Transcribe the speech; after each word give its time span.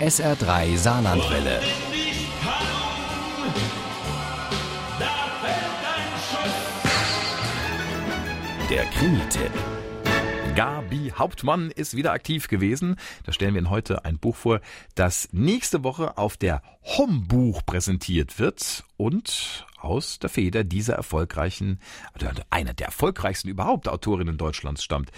SR3 0.00 0.76
Saarlandwelle. 0.76 1.60
Der 8.68 8.84
Krimi-Tipp. 8.86 9.52
Gabi 10.56 11.12
Hauptmann 11.16 11.70
ist 11.70 11.94
wieder 11.94 12.12
aktiv 12.12 12.48
gewesen. 12.48 12.96
Da 13.22 13.32
stellen 13.32 13.54
wir 13.54 13.60
Ihnen 13.60 13.70
heute 13.70 14.04
ein 14.04 14.18
Buch 14.18 14.34
vor, 14.34 14.60
das 14.96 15.28
nächste 15.30 15.84
Woche 15.84 16.18
auf 16.18 16.36
der 16.36 16.62
Hombuch 16.82 17.64
präsentiert 17.64 18.40
wird 18.40 18.84
und 18.96 19.64
aus 19.78 20.18
der 20.18 20.28
Feder 20.28 20.64
dieser 20.64 20.94
erfolgreichen, 20.94 21.78
oder 22.16 22.32
einer 22.50 22.74
der 22.74 22.86
erfolgreichsten 22.86 23.48
überhaupt 23.48 23.88
Autorinnen 23.88 24.38
Deutschlands 24.38 24.82
stammt. 24.82 25.12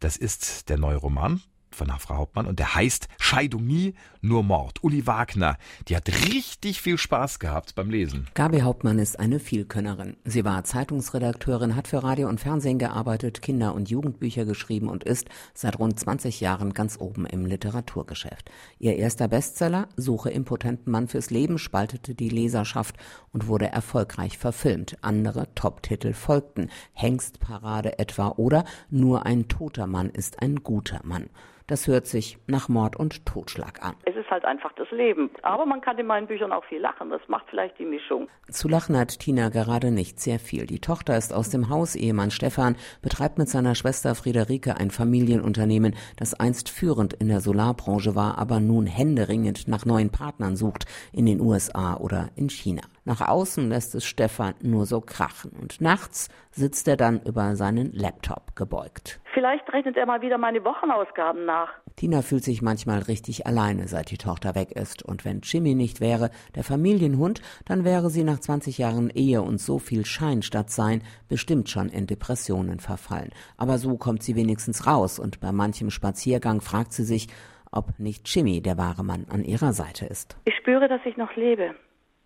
Das 0.00 0.16
ist 0.16 0.70
der 0.70 0.78
neue 0.78 0.96
Roman 0.96 1.42
von 1.74 1.88
Frau 1.98 2.16
Hauptmann 2.16 2.46
und 2.46 2.58
der 2.58 2.74
heißt 2.74 3.08
Scheidung 3.18 3.64
nie, 3.64 3.94
nur 4.20 4.42
Mord. 4.42 4.82
Uli 4.82 5.06
Wagner, 5.06 5.56
die 5.88 5.96
hat 5.96 6.08
richtig 6.08 6.80
viel 6.80 6.96
Spaß 6.96 7.38
gehabt 7.38 7.74
beim 7.74 7.90
Lesen. 7.90 8.28
Gabi 8.34 8.60
Hauptmann 8.60 8.98
ist 8.98 9.18
eine 9.18 9.40
Vielkönnerin. 9.40 10.16
Sie 10.24 10.44
war 10.44 10.62
Zeitungsredakteurin, 10.64 11.74
hat 11.74 11.88
für 11.88 12.02
Radio 12.02 12.28
und 12.28 12.40
Fernsehen 12.40 12.78
gearbeitet, 12.78 13.42
Kinder- 13.42 13.74
und 13.74 13.90
Jugendbücher 13.90 14.44
geschrieben 14.44 14.88
und 14.88 15.04
ist 15.04 15.28
seit 15.54 15.78
rund 15.78 15.98
20 15.98 16.40
Jahren 16.40 16.72
ganz 16.72 16.98
oben 17.00 17.26
im 17.26 17.46
Literaturgeschäft. 17.46 18.50
Ihr 18.78 18.96
erster 18.96 19.28
Bestseller, 19.28 19.88
Suche 19.96 20.30
impotenten 20.30 20.92
Mann 20.92 21.08
fürs 21.08 21.30
Leben, 21.30 21.58
spaltete 21.58 22.14
die 22.14 22.28
Leserschaft 22.28 22.96
und 23.32 23.48
wurde 23.48 23.66
erfolgreich 23.66 24.38
verfilmt. 24.38 24.96
Andere 25.00 25.52
Top-Titel 25.54 26.12
folgten. 26.12 26.70
Hengstparade 26.92 27.98
etwa 27.98 28.28
oder 28.36 28.64
Nur 28.90 29.26
ein 29.26 29.48
toter 29.48 29.86
Mann 29.86 30.10
ist 30.10 30.40
ein 30.40 30.62
guter 30.62 31.00
Mann. 31.04 31.28
Das 31.66 31.86
hört 31.86 32.06
sich 32.06 32.38
nach 32.46 32.68
Mord 32.68 32.96
und 32.96 33.24
Totschlag 33.26 33.82
an. 33.82 33.94
Halt 34.32 34.46
einfach 34.46 34.72
das 34.72 34.90
Leben. 34.90 35.30
Aber 35.42 35.66
man 35.66 35.82
kann 35.82 35.98
in 35.98 36.06
meinen 36.06 36.26
Büchern 36.26 36.52
auch 36.52 36.64
viel 36.64 36.80
lachen. 36.80 37.10
Das 37.10 37.20
macht 37.28 37.44
vielleicht 37.50 37.78
die 37.78 37.84
Mischung. 37.84 38.28
Zu 38.48 38.66
lachen 38.66 38.96
hat 38.96 39.18
Tina 39.18 39.50
gerade 39.50 39.90
nicht 39.90 40.20
sehr 40.20 40.38
viel. 40.38 40.64
Die 40.64 40.80
Tochter 40.80 41.18
ist 41.18 41.34
aus 41.34 41.50
dem 41.50 41.68
Haus. 41.68 41.94
Ehemann 41.94 42.30
Stefan 42.30 42.76
betreibt 43.02 43.36
mit 43.36 43.50
seiner 43.50 43.74
Schwester 43.74 44.14
Friederike 44.14 44.78
ein 44.78 44.90
Familienunternehmen, 44.90 45.94
das 46.16 46.32
einst 46.32 46.70
führend 46.70 47.12
in 47.12 47.28
der 47.28 47.40
Solarbranche 47.40 48.16
war, 48.16 48.38
aber 48.38 48.58
nun 48.58 48.86
händeringend 48.86 49.68
nach 49.68 49.84
neuen 49.84 50.10
Partnern 50.10 50.56
sucht 50.56 50.86
in 51.12 51.26
den 51.26 51.38
USA 51.38 51.98
oder 51.98 52.30
in 52.34 52.48
China. 52.48 52.82
Nach 53.04 53.20
außen 53.20 53.68
lässt 53.68 53.94
es 53.94 54.06
Stefan 54.06 54.54
nur 54.62 54.86
so 54.86 55.02
krachen 55.02 55.50
und 55.60 55.80
nachts 55.82 56.30
sitzt 56.52 56.88
er 56.88 56.96
dann 56.96 57.20
über 57.22 57.56
seinen 57.56 57.92
Laptop 57.92 58.56
gebeugt. 58.56 59.20
Vielleicht 59.34 59.70
rechnet 59.72 59.96
er 59.96 60.06
mal 60.06 60.22
wieder 60.22 60.38
meine 60.38 60.64
Wochenausgaben 60.64 61.44
nach. 61.44 61.70
Tina 61.96 62.22
fühlt 62.22 62.44
sich 62.44 62.62
manchmal 62.62 63.00
richtig 63.00 63.46
alleine, 63.46 63.88
seit 63.88 64.10
die 64.10 64.18
Tochter 64.18 64.54
weg 64.54 64.72
ist. 64.72 65.02
Und 65.02 65.24
wenn 65.24 65.40
Jimmy 65.42 65.74
nicht 65.74 66.00
wäre, 66.00 66.30
der 66.54 66.64
Familienhund, 66.64 67.42
dann 67.66 67.84
wäre 67.84 68.10
sie 68.10 68.24
nach 68.24 68.40
20 68.40 68.78
Jahren 68.78 69.10
Ehe 69.10 69.42
und 69.42 69.58
so 69.58 69.78
viel 69.78 70.04
Schein 70.04 70.42
statt 70.42 70.70
Sein 70.70 71.02
bestimmt 71.28 71.68
schon 71.68 71.88
in 71.88 72.06
Depressionen 72.06 72.80
verfallen. 72.80 73.30
Aber 73.56 73.78
so 73.78 73.96
kommt 73.96 74.22
sie 74.22 74.36
wenigstens 74.36 74.86
raus 74.86 75.18
und 75.18 75.40
bei 75.40 75.52
manchem 75.52 75.90
Spaziergang 75.90 76.60
fragt 76.60 76.92
sie 76.92 77.04
sich, 77.04 77.28
ob 77.70 77.98
nicht 77.98 78.28
Jimmy 78.32 78.60
der 78.60 78.78
wahre 78.78 79.04
Mann 79.04 79.26
an 79.30 79.44
ihrer 79.44 79.72
Seite 79.72 80.06
ist. 80.06 80.36
Ich 80.44 80.54
spüre, 80.56 80.88
dass 80.88 81.00
ich 81.04 81.16
noch 81.16 81.34
lebe, 81.36 81.74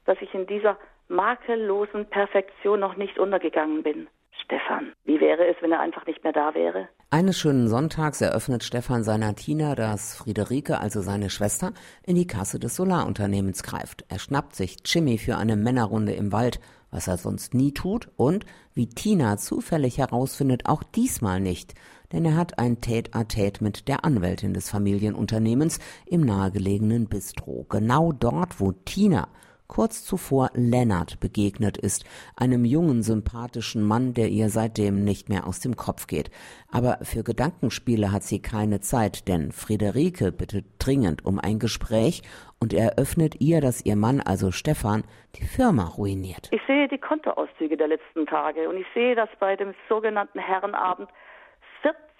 dass 0.04 0.18
ich 0.20 0.34
in 0.34 0.46
dieser 0.46 0.76
makellosen 1.08 2.06
Perfektion 2.06 2.80
noch 2.80 2.96
nicht 2.96 3.18
untergegangen 3.18 3.82
bin. 3.82 4.08
Stefan, 4.44 4.92
wie 5.04 5.20
wäre 5.20 5.46
es, 5.46 5.56
wenn 5.60 5.72
er 5.72 5.80
einfach 5.80 6.06
nicht 6.06 6.22
mehr 6.24 6.32
da 6.32 6.54
wäre? 6.54 6.88
Eines 7.08 7.38
schönen 7.38 7.68
Sonntags 7.68 8.20
eröffnet 8.20 8.64
Stefan 8.64 9.04
seiner 9.04 9.36
Tina, 9.36 9.76
dass 9.76 10.16
Friederike, 10.16 10.80
also 10.80 11.02
seine 11.02 11.30
Schwester, 11.30 11.72
in 12.02 12.16
die 12.16 12.26
Kasse 12.26 12.58
des 12.58 12.74
Solarunternehmens 12.74 13.62
greift. 13.62 14.04
Er 14.08 14.18
schnappt 14.18 14.56
sich 14.56 14.78
Jimmy 14.84 15.16
für 15.16 15.36
eine 15.36 15.54
Männerrunde 15.54 16.14
im 16.14 16.32
Wald, 16.32 16.58
was 16.90 17.06
er 17.06 17.16
sonst 17.16 17.54
nie 17.54 17.72
tut 17.72 18.08
und, 18.16 18.44
wie 18.74 18.88
Tina 18.88 19.36
zufällig 19.36 19.98
herausfindet, 19.98 20.66
auch 20.66 20.82
diesmal 20.82 21.38
nicht. 21.38 21.74
Denn 22.10 22.24
er 22.24 22.34
hat 22.34 22.58
ein 22.58 22.80
Tête-à-Tête 22.80 23.62
mit 23.62 23.86
der 23.86 24.04
Anwältin 24.04 24.52
des 24.52 24.68
Familienunternehmens 24.68 25.78
im 26.06 26.22
nahegelegenen 26.22 27.06
Bistro. 27.06 27.66
Genau 27.68 28.10
dort, 28.10 28.58
wo 28.58 28.72
Tina 28.72 29.28
kurz 29.68 30.04
zuvor 30.04 30.50
Lennart 30.54 31.20
begegnet 31.20 31.76
ist, 31.76 32.04
einem 32.36 32.64
jungen, 32.64 33.02
sympathischen 33.02 33.82
Mann, 33.82 34.14
der 34.14 34.28
ihr 34.28 34.48
seitdem 34.48 35.04
nicht 35.04 35.28
mehr 35.28 35.46
aus 35.46 35.60
dem 35.60 35.76
Kopf 35.76 36.06
geht. 36.06 36.30
Aber 36.70 36.98
für 37.02 37.22
Gedankenspiele 37.22 38.12
hat 38.12 38.22
sie 38.22 38.40
keine 38.40 38.80
Zeit, 38.80 39.28
denn 39.28 39.52
Friederike 39.52 40.32
bittet 40.32 40.66
dringend 40.78 41.24
um 41.24 41.38
ein 41.38 41.58
Gespräch 41.58 42.22
und 42.60 42.72
eröffnet 42.72 43.40
ihr, 43.40 43.60
dass 43.60 43.84
ihr 43.84 43.96
Mann, 43.96 44.20
also 44.20 44.50
Stefan, 44.50 45.04
die 45.36 45.44
Firma 45.44 45.84
ruiniert. 45.84 46.48
Ich 46.52 46.62
sehe 46.66 46.88
die 46.88 46.98
Kontoauszüge 46.98 47.76
der 47.76 47.88
letzten 47.88 48.26
Tage 48.26 48.68
und 48.68 48.76
ich 48.76 48.86
sehe, 48.94 49.14
dass 49.14 49.28
bei 49.38 49.56
dem 49.56 49.74
sogenannten 49.88 50.38
Herrenabend 50.38 51.08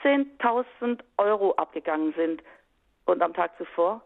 14.000 0.02 1.00
Euro 1.18 1.52
abgegangen 1.54 2.14
sind 2.16 2.42
und 3.06 3.22
am 3.22 3.32
Tag 3.34 3.56
zuvor 3.56 4.02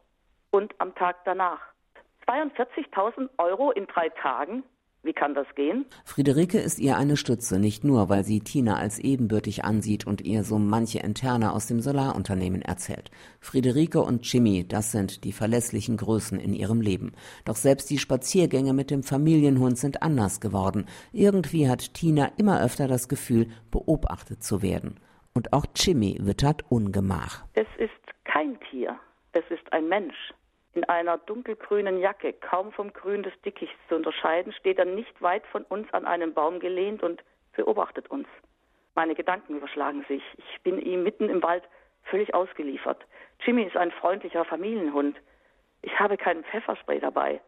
und 0.51 0.75
am 0.79 0.95
Tag 0.95 1.17
danach. 1.25 1.61
42.000 2.31 3.29
Euro 3.39 3.73
in 3.73 3.87
drei 3.87 4.09
Tagen. 4.09 4.63
Wie 5.03 5.15
kann 5.15 5.35
das 5.35 5.47
gehen? 5.55 5.87
Friederike 6.05 6.59
ist 6.59 6.79
ihr 6.79 6.99
eine 6.99 7.17
Stütze, 7.17 7.59
nicht 7.59 7.85
nur, 7.85 8.11
weil 8.11 8.23
sie 8.23 8.41
Tina 8.41 8.77
als 8.77 8.99
ebenbürtig 8.99 9.65
ansieht 9.65 10.07
und 10.07 10.21
ihr 10.21 10.45
so 10.45 10.59
manche 10.59 10.99
Interne 10.99 11.55
aus 11.55 11.67
dem 11.67 11.81
Solarunternehmen 11.81 12.61
erzählt. 12.61 13.11
Friederike 13.41 14.01
und 14.03 14.31
Jimmy, 14.31 14.69
das 14.69 14.93
sind 14.93 15.25
die 15.25 15.33
verlässlichen 15.33 15.97
Größen 15.97 16.39
in 16.39 16.53
ihrem 16.53 16.83
Leben. 16.83 17.13
Doch 17.47 17.57
selbst 17.57 17.89
die 17.89 17.99
Spaziergänge 17.99 18.75
mit 18.75 18.91
dem 18.91 19.03
Familienhund 19.03 19.79
sind 19.79 20.03
anders 20.03 20.39
geworden. 20.41 20.87
Irgendwie 21.13 21.69
hat 21.69 21.95
Tina 21.95 22.31
immer 22.37 22.63
öfter 22.63 22.87
das 22.87 23.09
Gefühl, 23.09 23.49
beobachtet 23.71 24.45
zu 24.45 24.61
werden. 24.61 25.01
Und 25.33 25.55
auch 25.55 25.65
Jimmy 25.75 26.19
wittert 26.21 26.63
Ungemach. 26.69 27.43
Es 27.55 27.69
ist 27.79 27.91
kein 28.25 28.59
Tier, 28.71 28.97
es 29.33 29.45
ist 29.51 29.73
ein 29.73 29.89
Mensch. 29.89 30.35
In 30.73 30.85
einer 30.85 31.19
dunkelgrünen 31.19 31.99
Jacke, 31.99 32.33
kaum 32.33 32.71
vom 32.73 32.93
Grün 32.93 33.23
des 33.23 33.33
Dickichts 33.43 33.77
zu 33.89 33.97
unterscheiden, 33.97 34.53
steht 34.53 34.79
er 34.79 34.85
nicht 34.85 35.21
weit 35.21 35.45
von 35.49 35.65
uns 35.65 35.93
an 35.93 36.07
einem 36.07 36.33
Baum 36.33 36.61
gelehnt 36.61 37.03
und 37.03 37.23
beobachtet 37.57 38.09
uns. 38.11 38.29
Meine 38.95 39.15
Gedanken 39.15 39.57
überschlagen 39.57 40.05
sich. 40.09 40.23
Ich 40.37 40.63
bin 40.63 40.81
ihm 40.81 41.03
mitten 41.03 41.29
im 41.29 41.43
Wald 41.43 41.65
völlig 42.05 42.35
ausgeliefert. 42.35 43.05
Jimmy 43.41 43.65
ist 43.65 43.77
ein 43.77 43.91
freundlicher 43.91 44.45
Familienhund. 44.45 45.17
Ich 45.83 45.99
habe 45.99 46.17
keinen 46.17 46.45
Pfefferspray 46.45 47.01
dabei. 47.01 47.41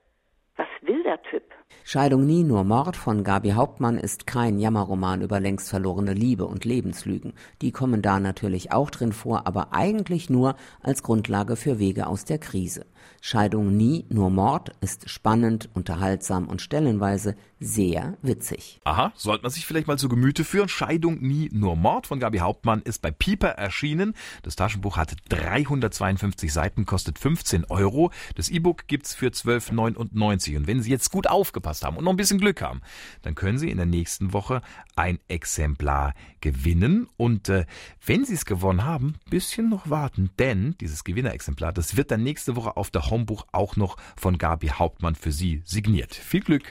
Was 0.82 0.88
will 0.88 1.02
der 1.04 1.22
Typ? 1.22 1.42
Scheidung 1.84 2.26
nie, 2.26 2.44
nur 2.44 2.64
Mord 2.64 2.96
von 2.96 3.24
Gabi 3.24 3.50
Hauptmann 3.50 3.98
ist 3.98 4.26
kein 4.26 4.58
Jammerroman 4.58 5.20
über 5.20 5.40
längst 5.40 5.68
verlorene 5.68 6.12
Liebe 6.12 6.46
und 6.46 6.64
Lebenslügen. 6.64 7.32
Die 7.60 7.72
kommen 7.72 8.02
da 8.02 8.20
natürlich 8.20 8.72
auch 8.72 8.90
drin 8.90 9.12
vor, 9.12 9.46
aber 9.46 9.72
eigentlich 9.72 10.30
nur 10.30 10.54
als 10.80 11.02
Grundlage 11.02 11.56
für 11.56 11.78
Wege 11.78 12.06
aus 12.06 12.24
der 12.24 12.38
Krise. 12.38 12.86
Scheidung 13.20 13.76
nie, 13.76 14.04
nur 14.08 14.30
Mord 14.30 14.72
ist 14.80 15.08
spannend, 15.10 15.68
unterhaltsam 15.74 16.48
und 16.48 16.62
stellenweise 16.62 17.36
sehr 17.58 18.16
witzig. 18.22 18.80
Aha, 18.84 19.12
sollte 19.14 19.42
man 19.42 19.52
sich 19.52 19.66
vielleicht 19.66 19.86
mal 19.86 19.98
zu 19.98 20.08
Gemüte 20.08 20.44
führen. 20.44 20.68
Scheidung 20.68 21.20
nie, 21.20 21.48
nur 21.52 21.76
Mord 21.76 22.06
von 22.06 22.18
Gabi 22.18 22.38
Hauptmann 22.38 22.82
ist 22.82 23.02
bei 23.02 23.10
Pieper 23.10 23.50
erschienen. 23.50 24.14
Das 24.42 24.56
Taschenbuch 24.56 24.96
hat 24.96 25.14
352 25.28 26.52
Seiten, 26.52 26.84
kostet 26.84 27.18
15 27.18 27.66
Euro. 27.68 28.10
Das 28.34 28.48
E-Book 28.48 28.88
gibt's 28.88 29.14
für 29.14 29.28
12,99. 29.28 30.56
Und 30.56 30.66
wenn 30.72 30.82
Sie 30.82 30.90
jetzt 30.90 31.10
gut 31.10 31.26
aufgepasst 31.26 31.84
haben 31.84 31.98
und 31.98 32.04
noch 32.04 32.12
ein 32.12 32.16
bisschen 32.16 32.38
Glück 32.38 32.62
haben, 32.62 32.80
dann 33.20 33.34
können 33.34 33.58
Sie 33.58 33.68
in 33.68 33.76
der 33.76 33.84
nächsten 33.84 34.32
Woche 34.32 34.62
ein 34.96 35.18
Exemplar 35.28 36.14
gewinnen. 36.40 37.08
Und 37.18 37.50
äh, 37.50 37.66
wenn 38.06 38.24
Sie 38.24 38.32
es 38.32 38.46
gewonnen 38.46 38.82
haben, 38.82 39.16
bisschen 39.28 39.68
noch 39.68 39.90
warten, 39.90 40.30
denn 40.38 40.74
dieses 40.80 41.04
Gewinnerexemplar, 41.04 41.74
das 41.74 41.98
wird 41.98 42.10
dann 42.10 42.22
nächste 42.22 42.56
Woche 42.56 42.78
auf 42.78 42.90
der 42.90 43.10
Homebuch 43.10 43.44
auch 43.52 43.76
noch 43.76 43.98
von 44.16 44.38
Gabi 44.38 44.68
Hauptmann 44.68 45.14
für 45.14 45.30
Sie 45.30 45.60
signiert. 45.66 46.14
Viel 46.14 46.40
Glück! 46.40 46.62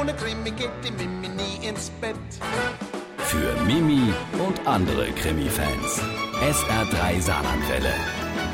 Ohne 0.00 0.14
Krimi 0.14 0.52
geht 0.52 0.70
die 0.82 0.92
Mimi 0.92 1.28
nie 1.28 1.68
ins 1.68 1.90
Bett. 2.00 2.16
Für 3.18 3.62
Mimi 3.66 4.10
und 4.38 4.66
andere 4.66 5.12
Krimi-Fans. 5.12 6.00
SR3 6.40 7.20
Saarlandwelle. 7.20 7.92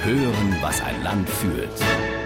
Hören, 0.03 0.57
was 0.61 0.81
ein 0.81 1.01
Land 1.05 1.29
fühlt. 1.29 2.26